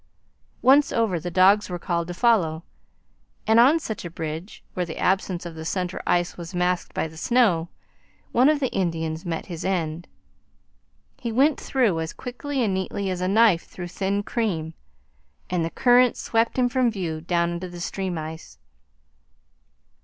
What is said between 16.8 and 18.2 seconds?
view down under the stream